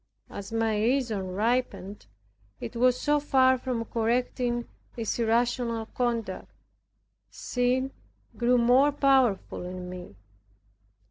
[0.31, 2.07] As my reason ripened,
[2.59, 6.49] it was so far from correcting this irrational conduct.
[7.29, 7.91] Sin
[8.35, 10.15] grew more powerful in me.